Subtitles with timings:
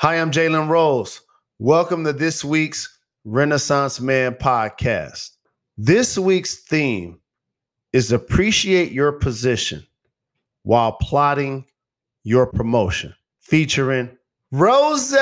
[0.00, 1.22] Hi, I'm Jalen Rose.
[1.58, 5.30] Welcome to this week's Renaissance Man podcast.
[5.78, 7.18] This week's theme
[7.94, 9.86] is appreciate your position
[10.64, 11.64] while plotting
[12.24, 14.14] your promotion, featuring
[14.52, 15.16] Rose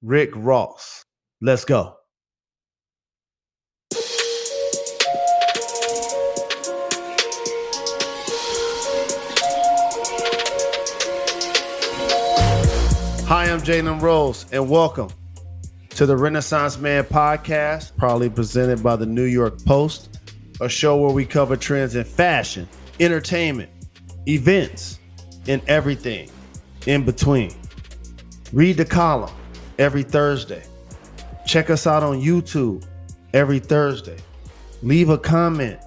[0.00, 1.04] Rick Ross.
[1.40, 1.96] Let's go.
[13.26, 15.08] Hi, I'm Jalen Rose, and welcome
[15.90, 20.20] to the Renaissance Man podcast, proudly presented by the New York Post,
[20.60, 22.68] a show where we cover trends in fashion,
[23.00, 23.68] entertainment,
[24.28, 25.00] events,
[25.48, 26.30] and everything
[26.86, 27.50] in between.
[28.52, 29.34] Read the column
[29.76, 30.62] every Thursday.
[31.48, 32.86] Check us out on YouTube
[33.34, 34.18] every Thursday.
[34.84, 35.80] Leave a comment.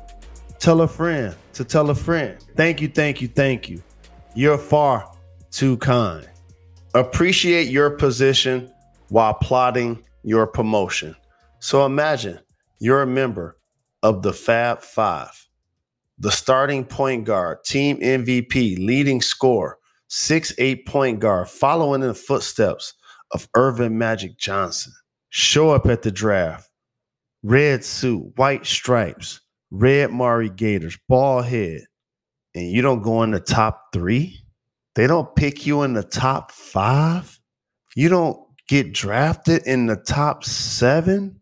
[0.60, 2.38] Tell a friend to tell a friend.
[2.58, 3.82] Thank you, thank you, thank you.
[4.36, 5.10] You're far
[5.52, 6.29] too kind.
[6.96, 8.72] Appreciate your position
[9.10, 11.16] while plotting your promotion.
[11.60, 12.40] So imagine
[12.80, 13.58] you're a member
[14.02, 15.48] of the Fab Five,
[16.18, 19.78] the starting point guard, team MVP, leading scorer,
[20.08, 22.96] six eight point guard, following in the footsteps
[23.32, 24.94] of Earvin Magic Johnson.
[25.30, 26.72] Show up at the draft,
[27.44, 31.82] red suit, white stripes, red Mauri Gators, ball head,
[32.56, 34.42] and you don't go in the top three?
[35.00, 37.40] They don't pick you in the top five.
[37.96, 41.40] You don't get drafted in the top seven.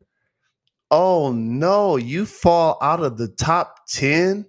[0.92, 4.46] Oh no, you fall out of the top 10.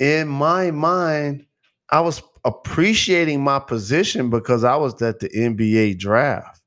[0.00, 1.46] In my mind,
[1.88, 6.62] I was appreciating my position because I was at the NBA draft,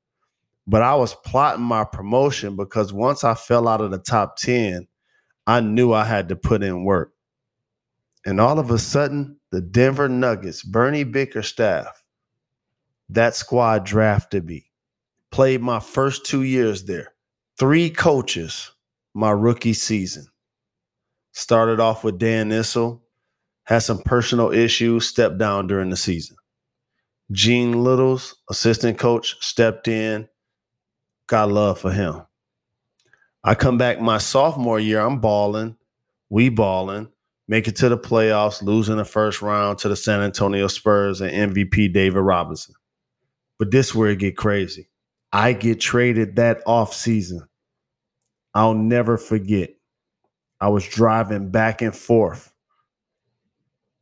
[0.66, 4.88] but I was plotting my promotion because once I fell out of the top 10,
[5.46, 7.12] I knew I had to put in work.
[8.26, 12.04] And all of a sudden, the Denver Nuggets, Bernie Bickerstaff,
[13.10, 14.72] that squad drafted me.
[15.32, 17.14] Played my first two years there.
[17.58, 18.72] Three coaches
[19.14, 20.28] my rookie season.
[21.32, 23.02] Started off with Dan Issel,
[23.64, 26.38] had some personal issues, stepped down during the season.
[27.32, 30.30] Gene Littles, assistant coach, stepped in.
[31.28, 32.22] Got love for him.
[33.44, 35.78] I come back my sophomore year, I'm balling,
[36.30, 37.10] we balling
[37.48, 41.54] make it to the playoffs, losing the first round to the San Antonio Spurs and
[41.54, 42.76] MVP David Robinson.
[43.58, 44.90] But this where it get crazy.
[45.32, 47.48] I get traded that off season.
[48.54, 49.72] I'll never forget.
[50.60, 52.52] I was driving back and forth,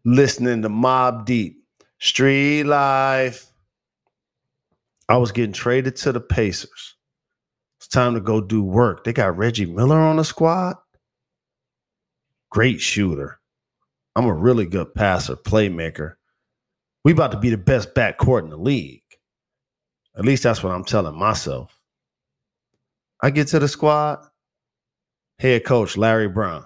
[0.05, 1.63] listening to Mobb Deep,
[1.99, 3.47] Street Life.
[5.09, 6.95] I was getting traded to the Pacers.
[7.77, 9.03] It's time to go do work.
[9.03, 10.77] They got Reggie Miller on the squad
[12.55, 13.37] great shooter.
[14.15, 16.13] I'm a really good passer, playmaker.
[17.03, 19.01] We about to be the best backcourt in the league.
[20.17, 21.77] At least that's what I'm telling myself.
[23.21, 24.25] I get to the squad.
[25.37, 26.63] Head coach Larry Brown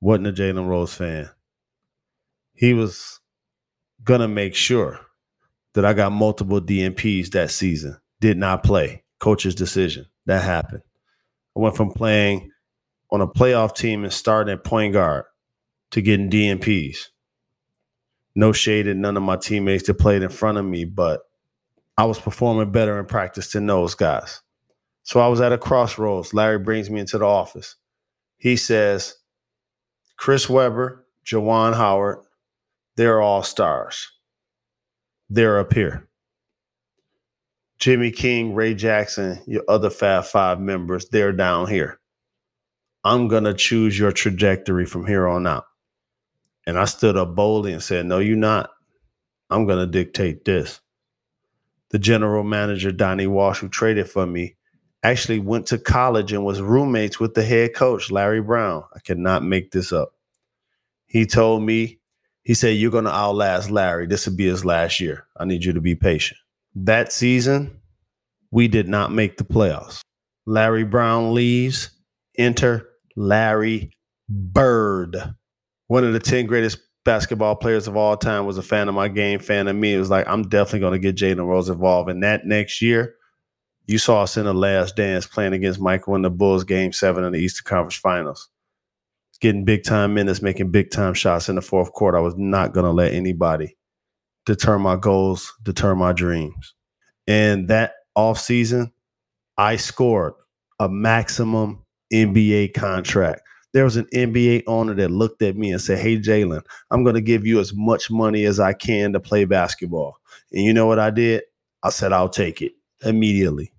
[0.00, 1.28] wasn't a Jalen Rose fan.
[2.54, 3.20] He was
[4.02, 4.98] gonna make sure
[5.74, 7.98] that I got multiple DNPs that season.
[8.22, 9.04] Did not play.
[9.20, 10.06] Coach's decision.
[10.24, 10.82] That happened.
[11.54, 12.52] I went from playing
[13.14, 15.24] on a playoff team and starting at point guard
[15.92, 17.06] to getting DNPs.
[18.34, 21.20] No shade at none of my teammates that played in front of me, but
[21.96, 24.42] I was performing better in practice than those guys.
[25.04, 26.34] So I was at a crossroads.
[26.34, 27.76] Larry brings me into the office.
[28.36, 29.14] He says,
[30.16, 32.18] Chris Webber, Juwan Howard,
[32.96, 34.10] they're all stars.
[35.30, 36.08] They're up here.
[37.78, 42.00] Jimmy King, Ray Jackson, your other Fab Five members, they're down here.
[43.04, 45.66] I'm going to choose your trajectory from here on out.
[46.66, 48.70] And I stood up boldly and said, No, you're not.
[49.50, 50.80] I'm going to dictate this.
[51.90, 54.56] The general manager, Donnie Walsh, who traded for me,
[55.02, 58.84] actually went to college and was roommates with the head coach, Larry Brown.
[58.94, 60.14] I cannot make this up.
[61.06, 62.00] He told me,
[62.42, 64.06] he said, You're going to outlast Larry.
[64.06, 65.26] This will be his last year.
[65.36, 66.38] I need you to be patient.
[66.74, 67.80] That season,
[68.50, 70.00] we did not make the playoffs.
[70.46, 71.90] Larry Brown leaves,
[72.36, 73.90] enter Larry
[74.28, 75.16] Bird.
[75.88, 79.08] One of the 10 greatest basketball players of all time was a fan of my
[79.08, 79.94] game, fan of me.
[79.94, 82.10] It was like, I'm definitely going to get Jalen Rose involved.
[82.10, 83.14] And that next year,
[83.86, 87.22] you saw us in the last dance playing against Michael in the Bulls game seven
[87.24, 88.48] in the Eastern Conference Finals.
[89.40, 92.16] Getting big time minutes, making big time shots in the fourth quarter.
[92.16, 93.76] I was not going to let anybody
[94.46, 96.74] deter my goals, deter my dreams.
[97.26, 98.92] And that off season,
[99.58, 100.34] I scored
[100.78, 101.83] a maximum
[102.14, 103.42] NBA contract.
[103.72, 107.16] There was an NBA owner that looked at me and said, Hey, Jalen, I'm going
[107.16, 110.16] to give you as much money as I can to play basketball.
[110.52, 111.42] And you know what I did?
[111.82, 112.72] I said, I'll take it
[113.04, 113.72] immediately.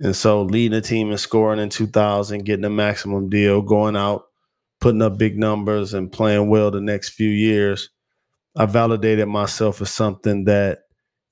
[0.00, 4.26] And so leading a team and scoring in 2000, getting a maximum deal, going out,
[4.80, 7.90] putting up big numbers and playing well the next few years,
[8.56, 10.80] I validated myself as something that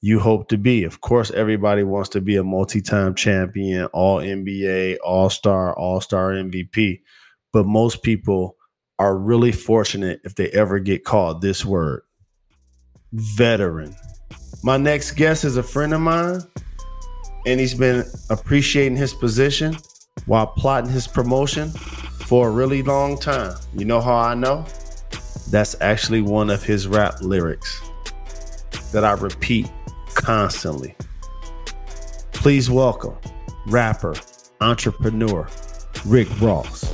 [0.00, 0.84] you hope to be.
[0.84, 6.00] Of course, everybody wants to be a multi time champion, all NBA, all star, all
[6.00, 7.00] star MVP.
[7.52, 8.56] But most people
[8.98, 12.02] are really fortunate if they ever get called this word
[13.12, 13.94] veteran.
[14.62, 16.40] My next guest is a friend of mine,
[17.46, 19.76] and he's been appreciating his position
[20.26, 23.56] while plotting his promotion for a really long time.
[23.74, 24.66] You know how I know?
[25.50, 27.80] That's actually one of his rap lyrics
[28.92, 29.70] that I repeat
[30.16, 30.96] constantly.
[32.32, 33.16] Please welcome
[33.66, 34.14] rapper,
[34.60, 35.46] entrepreneur,
[36.04, 36.92] Rick Ross.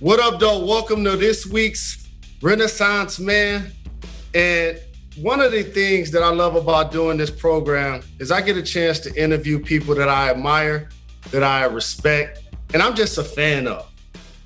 [0.00, 0.64] What up, though?
[0.64, 2.08] Welcome to this week's
[2.40, 3.70] Renaissance Man.
[4.34, 4.80] And
[5.16, 8.62] one of the things that I love about doing this program is I get a
[8.62, 10.88] chance to interview people that I admire,
[11.30, 12.40] that I respect,
[12.72, 13.88] and I'm just a fan of.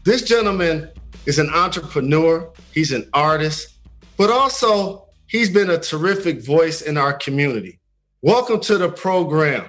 [0.04, 0.90] This gentleman
[1.24, 3.76] is an entrepreneur, he's an artist,
[4.16, 7.80] but also he's been a terrific voice in our community.
[8.22, 9.68] Welcome to the program.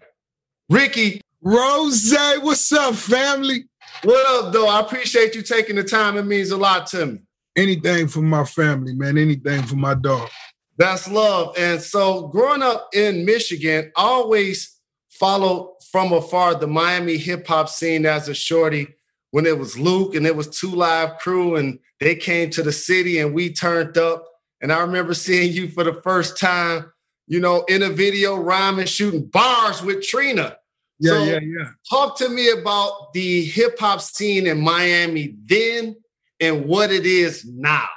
[0.69, 1.21] Ricky.
[1.41, 3.65] Rose, what's up, family?
[4.03, 4.67] What up, though?
[4.67, 6.17] I appreciate you taking the time.
[6.17, 7.19] It means a lot to me.
[7.55, 9.17] Anything for my family, man.
[9.17, 10.29] Anything for my dog.
[10.77, 11.55] That's love.
[11.57, 14.77] And so, growing up in Michigan, I always
[15.09, 18.87] followed from afar the Miami hip hop scene as a shorty
[19.31, 22.71] when it was Luke and it was Two Live Crew, and they came to the
[22.71, 24.25] city and we turned up.
[24.61, 26.91] And I remember seeing you for the first time,
[27.27, 30.57] you know, in a video rhyming, shooting bars with Trina.
[30.99, 31.69] Yeah, so yeah, yeah.
[31.89, 35.95] Talk to me about the hip hop scene in Miami then
[36.39, 37.87] and what it is now.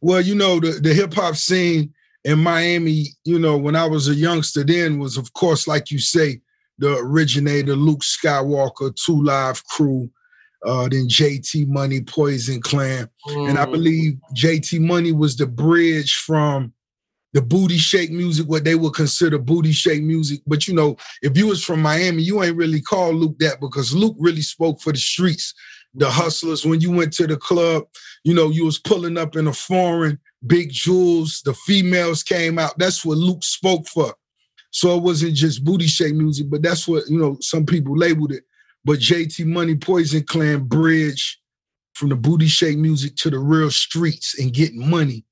[0.00, 1.92] Well, you know, the, the hip hop scene
[2.24, 5.98] in Miami, you know, when I was a youngster then was, of course, like you
[5.98, 6.40] say,
[6.78, 10.10] the originator, Luke Skywalker, Two Live Crew,
[10.64, 13.08] uh, then JT Money, Poison Clan.
[13.28, 13.50] Mm.
[13.50, 13.72] And I mm.
[13.72, 16.72] believe JT Money was the bridge from
[17.34, 20.40] the booty shake music, what they would consider booty shake music.
[20.46, 23.94] But you know, if you was from Miami, you ain't really call Luke that because
[23.94, 25.52] Luke really spoke for the streets,
[25.94, 26.64] the hustlers.
[26.64, 27.84] When you went to the club,
[28.22, 32.78] you know, you was pulling up in a foreign, big jewels, the females came out.
[32.78, 34.14] That's what Luke spoke for.
[34.70, 38.32] So it wasn't just booty shake music, but that's what, you know, some people labeled
[38.32, 38.44] it.
[38.84, 41.40] But JT Money Poison Clan bridge
[41.94, 45.24] from the booty shake music to the real streets and getting money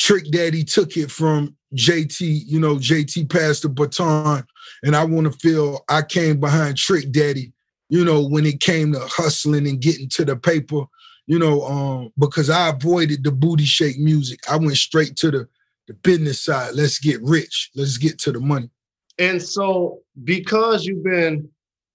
[0.00, 4.44] Trick Daddy took it from JT, you know, JT passed the baton.
[4.82, 7.52] And I want to feel I came behind Trick Daddy,
[7.88, 10.84] you know, when it came to hustling and getting to the paper,
[11.26, 14.40] you know, um, because I avoided the booty shake music.
[14.50, 15.48] I went straight to the,
[15.86, 16.74] the business side.
[16.74, 17.70] Let's get rich.
[17.74, 18.70] Let's get to the money.
[19.18, 21.48] And so, because you've been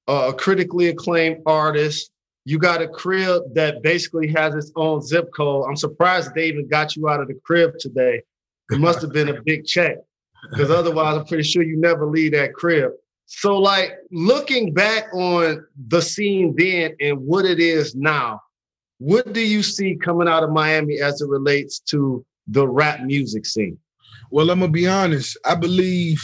[0.10, 2.12] a critically acclaimed artist,
[2.46, 5.66] you got a crib that basically has its own zip code.
[5.70, 8.24] I'm surprised they even got you out of the crib today.
[8.72, 9.98] It must have been a big check
[10.52, 12.92] because otherwise, I'm pretty sure you never leave that crib.
[13.28, 18.42] So, like looking back on the scene then and what it is now,
[18.98, 23.46] what do you see coming out of Miami as it relates to the rap music
[23.46, 23.78] scene?
[24.32, 25.38] Well, I'm gonna be honest.
[25.46, 26.22] I believe,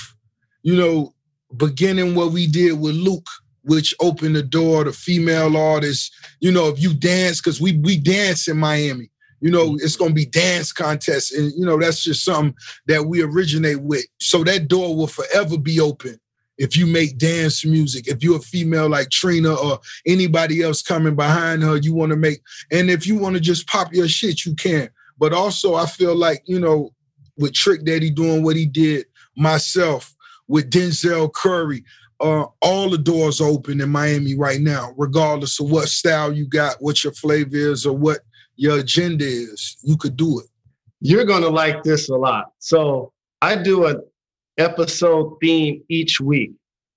[0.64, 1.14] you know,
[1.56, 3.28] beginning what we did with Luke
[3.66, 6.12] which opened the door to female artists.
[6.40, 9.10] You know, if you dance, because we we dance in Miami.
[9.42, 9.78] You know, mm-hmm.
[9.82, 12.56] it's gonna be dance contests, and you know that's just something
[12.88, 14.06] that we originate with.
[14.20, 16.20] So that door will forever be open
[16.58, 18.08] if you make dance music.
[18.08, 22.16] If you're a female like Trina or anybody else coming behind her, you want to
[22.16, 22.42] make.
[22.72, 24.90] And if you want to just pop your shit, you can.
[25.18, 26.94] But also, I feel like you know,
[27.38, 29.06] with Trick Daddy doing what he did,
[29.36, 30.16] myself
[30.48, 31.84] with Denzel Curry
[32.26, 36.78] uh, all the doors open in Miami right now, regardless of what style you got,
[36.80, 38.22] what your flavor is, or what
[38.56, 39.78] your agenda is.
[39.84, 40.48] You could do it.
[41.02, 42.52] You're gonna like this a lot.
[42.58, 43.14] So
[43.44, 44.02] I do an
[44.58, 46.54] episode theme each week,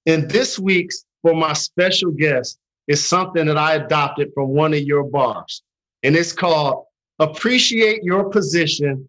[0.07, 4.81] and this week's for my special guest is something that I adopted from one of
[4.81, 5.63] your bars,
[6.05, 6.87] and it's called
[7.19, 9.07] "Appreciate Your Position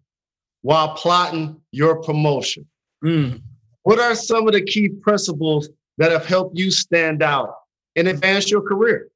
[0.60, 2.66] While Plotting Your Promotion."
[3.02, 3.40] Mm.
[3.84, 7.54] What are some of the key principles that have helped you stand out
[7.94, 9.08] and advance your career?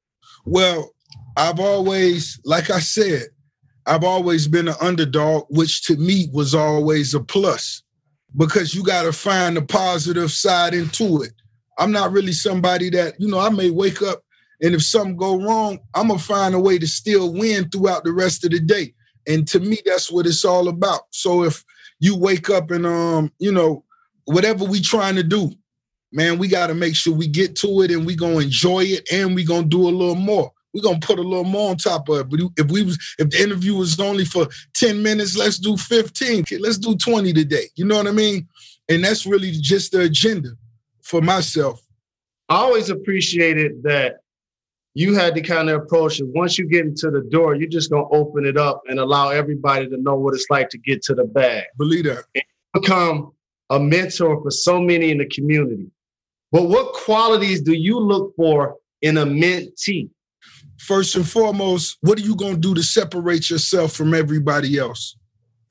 [0.45, 0.93] Well,
[1.35, 3.23] I've always, like I said,
[3.85, 7.83] I've always been an underdog, which to me was always a plus
[8.37, 11.33] because you got to find the positive side into it.
[11.77, 14.23] I'm not really somebody that, you know, I may wake up
[14.61, 18.05] and if something go wrong, I'm going to find a way to still win throughout
[18.05, 18.93] the rest of the day.
[19.27, 21.01] And to me, that's what it's all about.
[21.09, 21.65] So if,
[21.99, 23.83] you wake up and um, you know,
[24.25, 25.51] whatever we trying to do,
[26.15, 29.07] man, we got to make sure we get to it and we gonna enjoy it
[29.11, 30.51] and we gonna do a little more.
[30.73, 32.29] we gonna put a little more on top of it.
[32.29, 36.45] But if we was if the interview was only for 10 minutes, let's do 15.
[36.59, 37.69] Let's do 20 today.
[37.75, 38.47] You know what I mean?
[38.89, 40.49] And that's really just the agenda
[41.01, 41.81] for myself.
[42.49, 44.17] I always appreciated that
[44.95, 46.27] you had to kind of approach it.
[46.27, 49.87] Once you get into the door, you're just gonna open it up and allow everybody
[49.87, 51.63] to know what it's like to get to the bag.
[51.77, 52.25] Believe that.
[52.73, 53.31] Become
[53.69, 55.89] a mentor for so many in the community.
[56.55, 60.09] But what qualities do you look for in a mentee?
[60.79, 65.17] First and foremost, what are you gonna do to separate yourself from everybody else?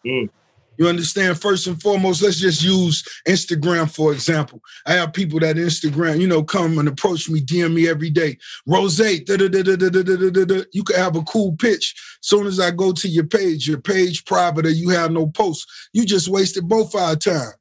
[0.06, 0.28] Mm.
[0.76, 1.40] You understand?
[1.40, 4.60] First and foremost, let's just use Instagram for example.
[4.84, 8.36] I have people that Instagram, you know, come and approach me, DM me every day.
[8.66, 9.24] Rose, you
[10.84, 11.94] can have a cool pitch.
[12.20, 15.88] Soon as I go to your page, your page private or you have no posts,
[15.94, 17.54] you just wasted both our time.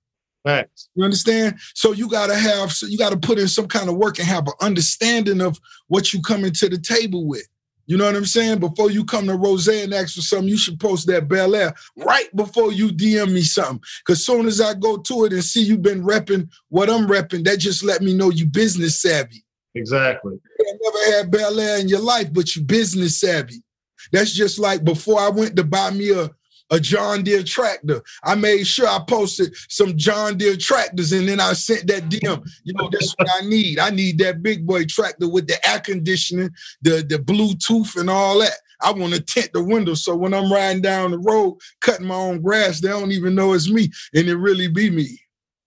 [0.95, 1.59] You understand?
[1.73, 4.47] So you gotta have, so you gotta put in some kind of work and have
[4.47, 7.47] an understanding of what you coming to the table with.
[7.85, 8.59] You know what I'm saying?
[8.59, 12.33] Before you come to Rose and ask for something, you should post that Belaire right
[12.35, 13.81] before you DM me something.
[14.05, 17.43] Cause soon as I go to it and see you've been repping what I'm repping,
[17.43, 19.43] that just let me know you business savvy.
[19.75, 20.39] Exactly.
[20.59, 23.63] You never had Belaire in your life, but you business savvy.
[24.11, 26.29] That's just like before I went to buy me a
[26.73, 28.01] a John Deere tractor.
[28.23, 32.43] I made sure I posted some John Deere tractors and then I sent that DM.
[32.63, 33.77] You know, that's what I need.
[33.77, 36.49] I need that big boy tractor with the air conditioning,
[36.81, 38.55] the, the Bluetooth, and all that.
[38.81, 42.15] I want to tint the window so when I'm riding down the road, cutting my
[42.15, 45.19] own grass, they don't even know it's me, and it really be me.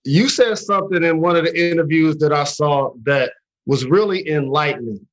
[0.05, 3.33] You said something in one of the interviews that I saw that
[3.65, 5.07] was really enlightening.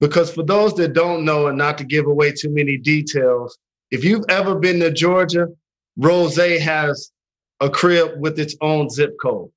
[0.00, 3.58] Because for those that don't know, and not to give away too many details,
[3.90, 5.48] if you've ever been to Georgia,
[5.96, 7.10] Rose has
[7.60, 9.50] a crib with its own zip code.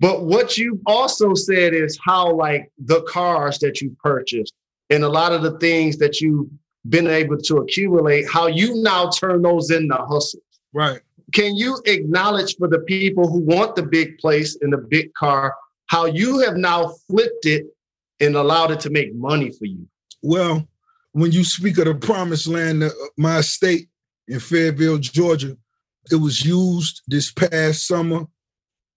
[0.00, 4.54] But what you've also said is how, like, the cars that you purchased
[4.90, 6.48] and a lot of the things that you've
[6.88, 10.42] been able to accumulate, how you now turn those into hustles.
[10.72, 11.00] Right.
[11.32, 15.54] Can you acknowledge for the people who want the big place and the big car,
[15.86, 17.66] how you have now flipped it
[18.20, 19.86] and allowed it to make money for you?
[20.22, 20.66] Well,
[21.20, 23.88] when you speak of the promised land, uh, my state
[24.28, 25.56] in Fayetteville, Georgia,
[26.10, 28.26] it was used this past summer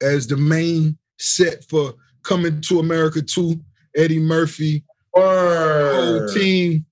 [0.02, 3.60] as the main set for Coming to America 2,
[3.96, 6.86] Eddie Murphy, whole team.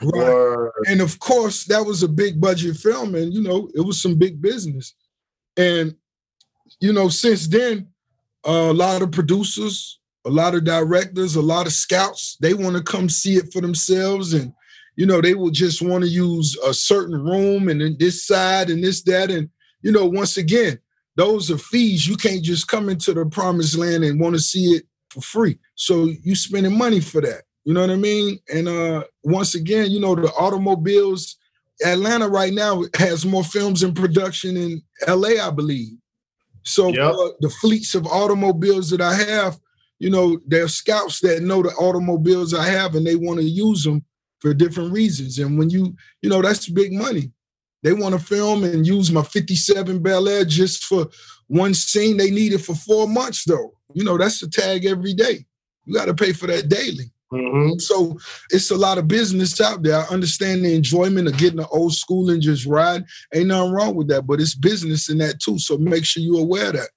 [0.00, 0.70] Right.
[0.86, 4.14] And of course, that was a big budget film, and you know, it was some
[4.14, 4.94] big business.
[5.56, 5.96] And
[6.80, 7.88] you know, since then,
[8.46, 12.76] uh, a lot of producers, a lot of directors, a lot of scouts, they want
[12.76, 14.34] to come see it for themselves.
[14.34, 14.52] And,
[14.96, 18.68] you know, they will just want to use a certain room and then this side
[18.68, 19.30] and this, that.
[19.30, 19.48] And,
[19.82, 20.78] you know, once again,
[21.14, 22.06] those are fees.
[22.06, 25.58] You can't just come into the promised land and want to see it for free.
[25.76, 27.42] So you spending money for that.
[27.64, 28.38] You know what I mean?
[28.52, 31.36] And uh once again, you know, the automobiles,
[31.84, 35.96] Atlanta right now has more films in production in LA, I believe.
[36.62, 37.14] So yep.
[37.14, 39.58] uh, the fleets of automobiles that I have,
[39.98, 43.84] you know, there's scouts that know the automobiles I have and they want to use
[43.84, 44.04] them
[44.40, 45.38] for different reasons.
[45.38, 47.32] And when you, you know, that's big money.
[47.82, 51.06] They want to film and use my 57 Bel Air just for
[51.46, 52.16] one scene.
[52.16, 53.74] They need it for four months, though.
[53.94, 55.46] You know, that's a tag every day.
[55.84, 57.12] You got to pay for that daily.
[57.32, 57.78] Mm-hmm.
[57.78, 58.18] So
[58.50, 59.98] it's a lot of business out there.
[59.98, 63.04] I understand the enjoyment of getting the old school and just ride.
[63.34, 65.58] Ain't nothing wrong with that, but it's business in that too.
[65.58, 66.90] So make sure you're aware of that.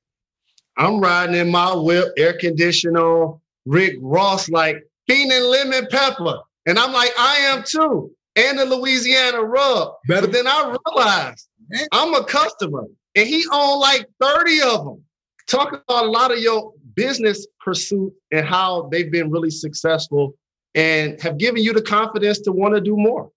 [0.79, 3.33] I'm riding in my whip, air conditioner
[3.65, 6.39] Rick Ross like Keenan Lemon Pepper.
[6.65, 8.11] And I'm like, I am too.
[8.35, 9.93] And the Louisiana rub.
[10.07, 10.27] Better.
[10.27, 11.47] But then I realized
[11.91, 15.03] I'm a customer and he owned like 30 of them.
[15.47, 20.35] Talk about a lot of your business pursuit and how they've been really successful
[20.75, 23.31] and have given you the confidence to want to do more.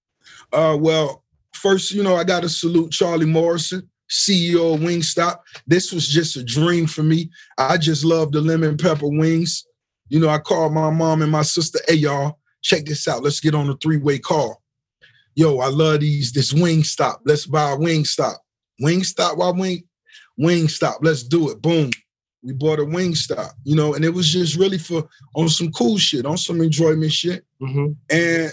[0.53, 3.89] Uh, well, first, you know, I got to salute Charlie Morrison.
[4.11, 5.39] CEO of Wingstop.
[5.67, 7.31] This was just a dream for me.
[7.59, 9.65] I just love the lemon pepper wings.
[10.09, 13.23] You know, I called my mom and my sister, hey, y'all, check this out.
[13.23, 14.63] Let's get on a three way call.
[15.35, 17.21] Yo, I love these, this Wingstop.
[17.25, 18.37] Let's buy a Wingstop.
[18.83, 19.85] Wingstop, why Wing?
[20.39, 21.63] Wingstop, let's do it.
[21.63, 21.91] Boom.
[22.43, 25.97] We bought a Wingstop, you know, and it was just really for on some cool
[25.97, 27.45] shit, on some enjoyment shit.
[27.63, 27.93] Mm-hmm.
[28.11, 28.53] And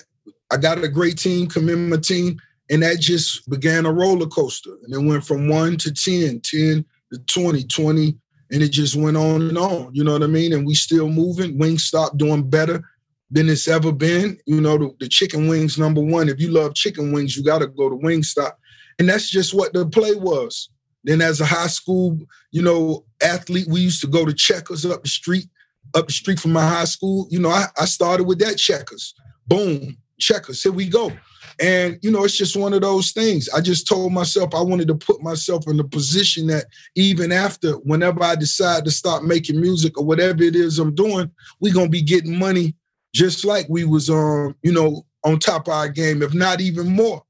[0.52, 2.40] I got a great team, commend my team.
[2.70, 4.72] And that just began a roller coaster.
[4.84, 8.16] And it went from one to 10, 10 to 20, 20,
[8.52, 9.94] and it just went on and on.
[9.94, 10.54] You know what I mean?
[10.54, 11.58] And we still moving.
[11.58, 12.84] Wingstop doing better
[13.32, 14.38] than it's ever been.
[14.46, 16.30] You know, the, the chicken wings, number one.
[16.30, 18.54] If you love chicken wings, you got to go to Wingstop.
[18.98, 20.70] And that's just what the play was.
[21.04, 22.20] Then as a high school,
[22.52, 25.46] you know, athlete, we used to go to checkers up the street,
[25.96, 27.28] up the street from my high school.
[27.30, 29.14] You know, I, I started with that checkers.
[29.48, 30.62] Boom, checkers.
[30.62, 31.12] Here we go.
[31.60, 33.50] And, you know, it's just one of those things.
[33.50, 37.74] I just told myself I wanted to put myself in a position that even after,
[37.80, 41.88] whenever I decide to start making music or whatever it is I'm doing, we're going
[41.88, 42.76] to be getting money
[43.14, 46.88] just like we was on, you know, on top of our game, if not even
[46.88, 47.24] more.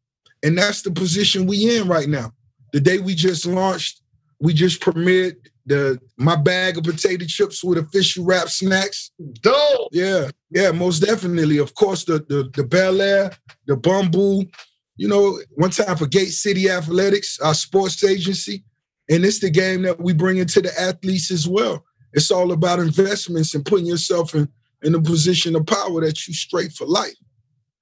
[0.44, 2.32] And that's the position we in right now.
[2.72, 4.02] The day we just launched,
[4.40, 9.12] we just premiered the my bag of potato chips with official rap snacks.
[9.42, 9.90] Dope.
[9.92, 11.58] Yeah, yeah, most definitely.
[11.58, 13.36] Of course, the the the Belaire,
[13.68, 14.50] the Bumbu.
[14.98, 18.64] You know, one time for Gate City Athletics, our sports agency,
[19.10, 21.86] and it's the game that we bring into the athletes as well.
[22.14, 24.50] It's all about investments and putting yourself in
[24.82, 27.16] in a position of power that you straight for life.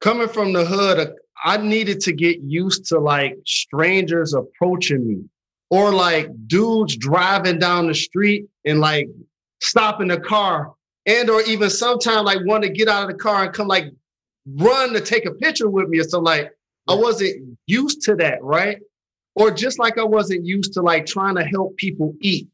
[0.02, 5.24] Coming from the hood, I needed to get used to like strangers approaching me
[5.70, 9.08] or like dudes driving down the street and like
[9.62, 10.74] stopping the car
[11.08, 13.92] and or even sometimes like want to get out of the car and come like
[14.58, 16.52] run to take a picture with me or something like
[16.88, 18.80] I wasn't used to that, right?
[19.36, 22.48] Or just like I wasn't used to like trying to help people eat.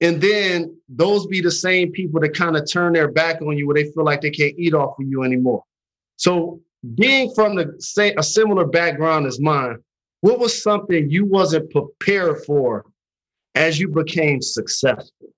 [0.00, 3.66] And then those be the same people that kind of turn their back on you
[3.66, 5.64] where they feel like they can't eat off of you anymore.
[6.16, 6.60] So
[6.94, 9.78] being from the same a similar background as mine,
[10.20, 12.84] what was something you wasn't prepared for
[13.54, 15.28] as you became successful?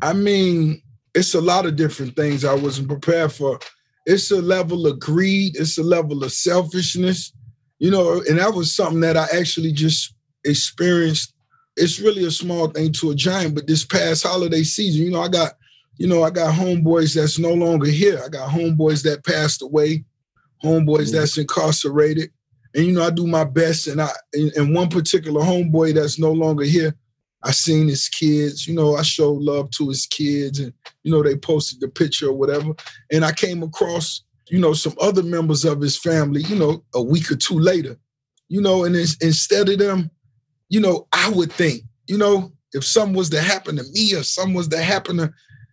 [0.00, 0.82] I mean,
[1.14, 3.58] it's a lot of different things I wasn't prepared for.
[4.06, 7.32] It's a level of greed, it's a level of selfishness,
[7.78, 10.14] you know, and that was something that I actually just
[10.44, 11.34] experienced.
[11.76, 15.22] It's really a small thing to a giant, but this past holiday season, you know,
[15.22, 15.52] I got,
[15.98, 18.20] you know, I got homeboys that's no longer here.
[18.24, 20.04] I got homeboys that passed away,
[20.64, 21.16] homeboys mm-hmm.
[21.16, 22.30] that's incarcerated
[22.74, 23.86] and you know I do my best.
[23.86, 26.94] And I and one particular homeboy that's no longer here,
[27.44, 28.66] I seen his kids.
[28.66, 30.72] You know, I showed love to his kids, and
[31.02, 32.72] you know they posted the picture or whatever.
[33.10, 36.42] And I came across you know some other members of his family.
[36.42, 37.96] You know, a week or two later.
[38.48, 40.10] You know, and instead of them,
[40.68, 44.22] you know, I would think, you know, if something was to happen to me or
[44.22, 45.32] something was to happen to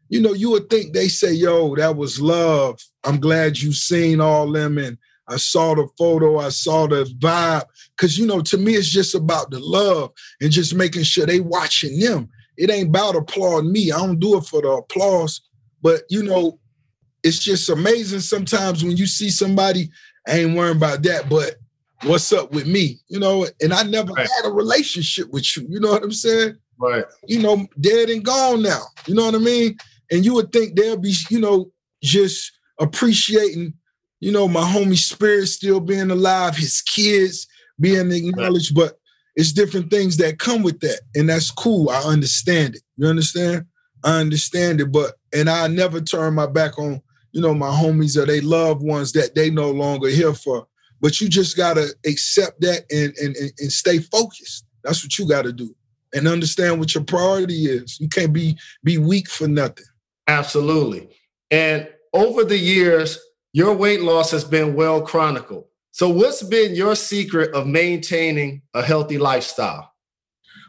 [0.10, 2.80] you know, you would think they say, yo, that was love.
[3.04, 4.98] I'm glad you seen all them and
[5.30, 7.66] I saw the photo, I saw the vibe.
[7.98, 10.12] Cause you know, to me, it's just about the love
[10.42, 12.30] and just making sure they watching them.
[12.58, 13.92] It ain't about applauding me.
[13.92, 15.42] I don't do it for the applause.
[15.82, 16.60] But you know,
[17.24, 19.90] it's just amazing sometimes when you see somebody,
[20.28, 21.56] I ain't worrying about that, but
[22.04, 23.00] what's up with me?
[23.08, 24.28] You know, and I never right.
[24.38, 25.66] had a relationship with you.
[25.70, 26.56] You know what I'm saying?
[26.78, 27.06] Right.
[27.28, 28.84] You know, dead and gone now.
[29.06, 29.78] You know what I mean?
[30.12, 33.74] And you would think they'll be, you know, just appreciating
[34.20, 37.48] you know, my homie spirit still being alive, his kids
[37.80, 39.00] being acknowledged, but
[39.36, 41.02] it's different things that come with that.
[41.16, 41.90] And that's cool.
[41.90, 42.82] I understand it.
[42.98, 43.66] You understand?
[44.04, 44.92] I understand it.
[44.92, 47.02] But and I never turn my back on,
[47.32, 50.68] you know, my homies or they loved ones that they no longer here for.
[51.02, 54.66] But you just gotta accept that and and, and stay focused.
[54.84, 55.74] That's what you gotta do.
[56.14, 58.00] And understand what your priority is.
[58.00, 59.86] You can't be be weak for nothing.
[60.28, 61.10] Absolutely.
[61.52, 63.18] And over the years,
[63.54, 65.66] your weight loss has been well chronicled.
[65.92, 69.92] So, what's been your secret of maintaining a healthy lifestyle?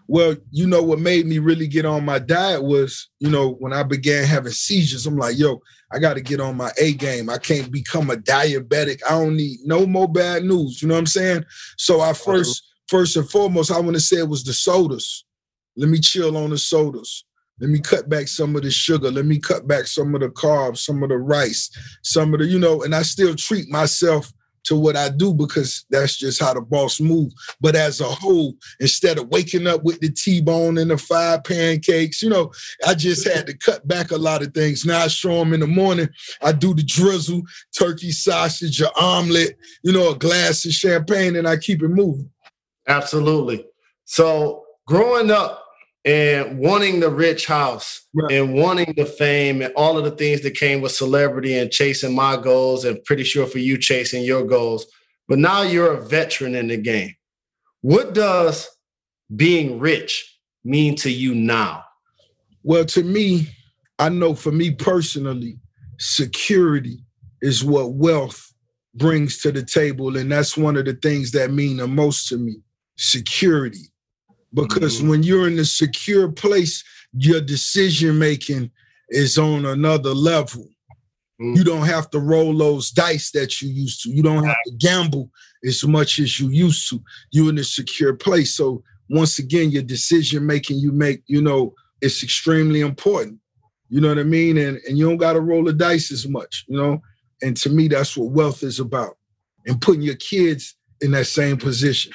[0.08, 3.72] Well, you know what made me really get on my diet was, you know, when
[3.72, 5.62] I began having seizures, I'm like, yo,
[5.92, 7.30] I got to get on my A game.
[7.30, 9.00] I can't become a diabetic.
[9.08, 10.82] I don't need no more bad news.
[10.82, 11.44] You know what I'm saying?
[11.78, 12.98] So I first, uh-huh.
[12.98, 15.24] first and foremost, I want to say it was the sodas.
[15.76, 17.24] Let me chill on the sodas.
[17.60, 19.10] Let me cut back some of the sugar.
[19.10, 21.70] Let me cut back some of the carbs, some of the rice,
[22.02, 25.84] some of the, you know, and I still treat myself to what I do because
[25.90, 27.32] that's just how the boss move.
[27.60, 32.22] But as a whole, instead of waking up with the T-bone and the five pancakes,
[32.22, 32.52] you know,
[32.86, 34.84] I just had to cut back a lot of things.
[34.84, 36.08] Now I show them in the morning.
[36.42, 37.42] I do the drizzle,
[37.76, 42.30] turkey sausage, your omelet, you know, a glass of champagne, and I keep it moving.
[42.86, 43.66] Absolutely.
[44.04, 45.64] So growing up,
[46.04, 48.32] and wanting the rich house right.
[48.32, 52.14] and wanting the fame and all of the things that came with celebrity and chasing
[52.14, 54.86] my goals and pretty sure for you chasing your goals.
[55.28, 57.14] But now you're a veteran in the game.
[57.82, 58.68] What does
[59.34, 61.84] being rich mean to you now?
[62.62, 63.48] Well to me
[63.98, 65.58] i know for me personally
[65.98, 66.98] security
[67.42, 68.50] is what wealth
[68.94, 70.16] brings to the table.
[70.16, 72.56] And that's one of the things that mean the most to me
[72.96, 73.89] security
[74.54, 75.10] because mm-hmm.
[75.10, 76.82] when you're in a secure place,
[77.12, 78.70] your decision making
[79.08, 80.68] is on another level.
[81.40, 81.56] Mm-hmm.
[81.56, 84.10] You don't have to roll those dice that you used to.
[84.10, 85.30] You don't have to gamble
[85.64, 87.02] as much as you used to.
[87.30, 88.54] You're in a secure place.
[88.54, 93.38] So once again, your decision making you make, you know, it's extremely important.
[93.88, 94.56] You know what I mean?
[94.58, 97.02] And and you don't gotta roll the dice as much, you know.
[97.42, 99.16] And to me, that's what wealth is about.
[99.66, 102.12] And putting your kids in that same position.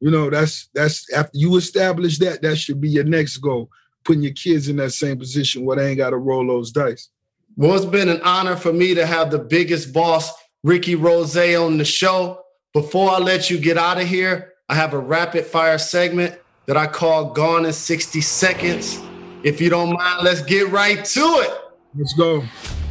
[0.00, 3.70] You know, that's that's after you establish that, that should be your next goal.
[4.04, 7.08] Putting your kids in that same position where they ain't got to roll those dice.
[7.56, 10.30] Well, it's been an honor for me to have the biggest boss,
[10.62, 12.42] Ricky Rose, on the show.
[12.74, 16.76] Before I let you get out of here, I have a rapid fire segment that
[16.76, 19.00] I call Gone in 60 Seconds.
[19.42, 21.50] If you don't mind, let's get right to it.
[21.94, 22.44] Let's go.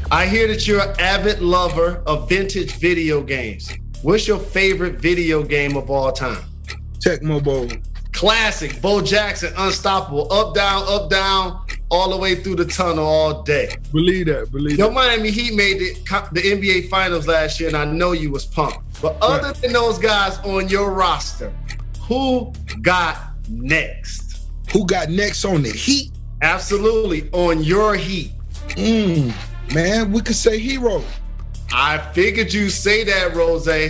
[0.10, 3.72] I hear that you're an avid lover of vintage video games.
[4.02, 6.44] What's your favorite video game of all time?
[7.06, 7.68] Tecmo Bowl.
[8.14, 8.82] Classic.
[8.82, 10.32] Bo Jackson, unstoppable.
[10.34, 13.76] Up, down, up, down, all the way through the tunnel all day.
[13.92, 14.52] Believe that.
[14.52, 14.96] Believe Your that.
[14.96, 15.94] Miami Heat made the,
[16.32, 18.80] the NBA Finals last year, and I know you was pumped.
[19.04, 21.54] But other than those guys on your roster,
[22.02, 23.18] who got
[23.50, 24.48] next?
[24.72, 26.12] Who got next on the Heat?
[26.42, 28.32] Absolutely, on your Heat.
[28.70, 29.32] Mm,
[29.76, 31.04] man, we could say Herro.
[31.72, 33.68] I figured you say that, Rose.
[33.68, 33.90] Yeah.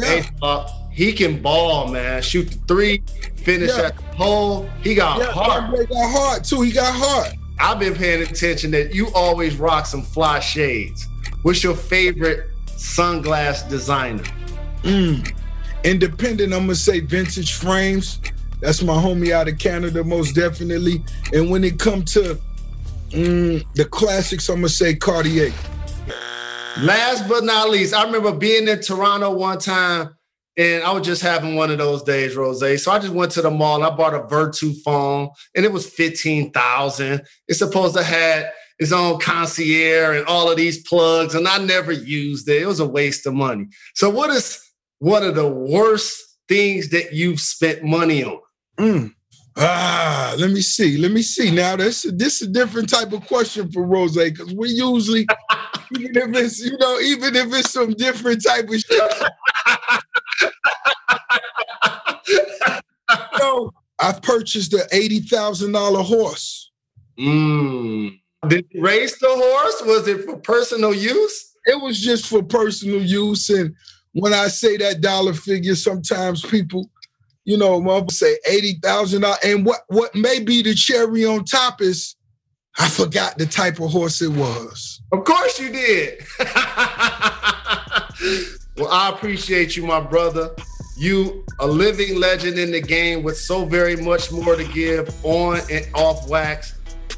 [0.00, 2.20] Hey, uh, he can ball, man.
[2.20, 3.02] Shoot the three,
[3.36, 3.84] finish Yeah.
[3.84, 4.68] at the pole.
[4.82, 5.62] He got Yeah, heart.
[5.62, 6.62] Andre got heart too.
[6.62, 7.34] He got heart.
[7.60, 11.06] I've been paying attention that you always rock some fly shades.
[11.42, 14.24] What's your favorite sunglass designer?
[14.82, 15.32] Mm.
[15.84, 18.18] Independent, I'm gonna say vintage frames.
[18.60, 21.04] That's my homie out of Canada, most definitely.
[21.32, 22.36] And when it come to
[23.10, 25.52] mm, the classics, I'm gonna say Cartier.
[26.80, 30.16] Last but not least, I remember being in Toronto one time
[30.58, 32.58] and I was just having one of those days, Rose.
[32.82, 35.72] So I just went to the mall and I bought a Vertu phone and it
[35.72, 37.22] was 15,000.
[37.46, 38.46] It's supposed to have
[38.80, 42.62] its own concierge and all of these plugs and I never used it.
[42.62, 43.68] It was a waste of money.
[43.94, 44.60] So what is
[44.98, 48.40] one of the worst things that you've spent money on?
[48.80, 49.12] Mm.
[49.56, 50.96] Ah, let me see.
[50.98, 51.52] Let me see.
[51.52, 55.26] Now this this is a different type of question for Rose because we usually,
[55.98, 59.12] even if it's you know, even if it's some different type of shit.
[63.38, 66.70] so I purchased an eighty thousand dollar horse.
[67.18, 68.20] Mm.
[68.46, 69.82] Did you race the horse?
[69.84, 71.52] Was it for personal use?
[71.66, 73.74] It was just for personal use, and
[74.12, 76.88] when I say that dollar figure, sometimes people,
[77.44, 81.44] you know, mother say eighty thousand dollars, and what what may be the cherry on
[81.44, 82.14] top is
[82.78, 85.02] I forgot the type of horse it was.
[85.10, 86.24] Of course you did.
[88.78, 90.54] well, I appreciate you, my brother.
[90.96, 95.60] You a living legend in the game with so very much more to give on
[95.70, 96.74] and off wax.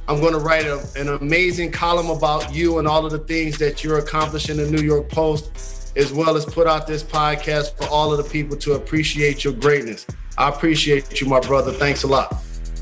[0.09, 3.59] I'm going to write a, an amazing column about you and all of the things
[3.59, 7.77] that you're accomplishing in the New York Post, as well as put out this podcast
[7.77, 10.07] for all of the people to appreciate your greatness.
[10.37, 11.73] I appreciate you, my brother.
[11.73, 12.35] Thanks a lot.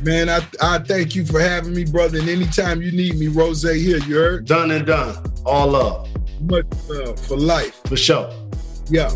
[0.02, 2.18] Man, I, I thank you for having me, brother.
[2.18, 4.46] And anytime you need me, Rose here, you heard?
[4.46, 5.16] Done and done.
[5.44, 6.08] All love.
[6.40, 7.80] Much love for life.
[7.86, 8.47] For sure.
[8.90, 9.08] Yeah.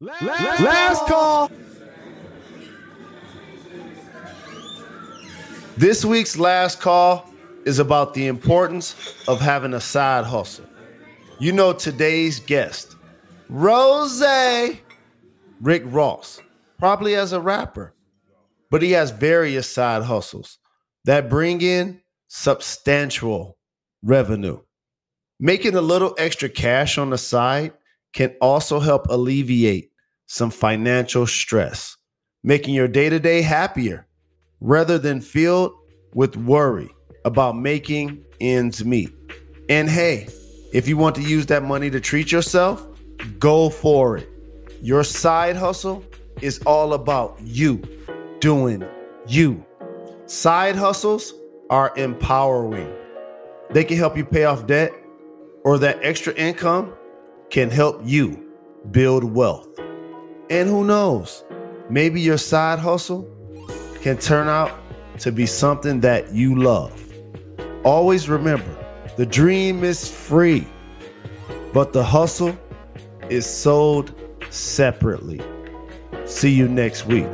[0.00, 1.50] Last, last call.
[5.76, 7.30] This week's last call
[7.64, 8.96] is about the importance
[9.28, 10.66] of having a side hustle.
[11.38, 12.96] You know today's guest,
[13.48, 14.20] Rose
[15.60, 16.40] Rick Ross,
[16.76, 17.94] probably as a rapper,
[18.68, 20.58] but he has various side hustles
[21.04, 23.56] that bring in substantial
[24.02, 24.58] revenue.
[25.42, 27.72] Making a little extra cash on the side
[28.12, 29.90] can also help alleviate
[30.26, 31.96] some financial stress,
[32.44, 34.06] making your day to day happier
[34.60, 35.72] rather than filled
[36.12, 36.90] with worry
[37.24, 39.10] about making ends meet.
[39.70, 40.28] And hey,
[40.74, 42.86] if you want to use that money to treat yourself,
[43.38, 44.28] go for it.
[44.82, 46.04] Your side hustle
[46.42, 47.82] is all about you
[48.40, 48.84] doing
[49.26, 49.64] you.
[50.26, 51.32] Side hustles
[51.70, 52.92] are empowering.
[53.70, 54.92] They can help you pay off debt,
[55.64, 56.92] or that extra income
[57.50, 58.50] can help you
[58.90, 59.68] build wealth.
[60.48, 61.44] And who knows,
[61.88, 63.28] maybe your side hustle
[64.02, 64.72] can turn out
[65.18, 66.92] to be something that you love.
[67.84, 68.76] Always remember
[69.16, 70.66] the dream is free,
[71.72, 72.56] but the hustle
[73.28, 74.14] is sold
[74.50, 75.40] separately.
[76.24, 77.28] See you next week.